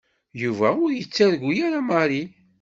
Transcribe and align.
Yuba 0.41 0.67
ur 0.83 0.91
yettargu 0.93 1.51
ara 1.67 1.79
Mary. 1.89 2.23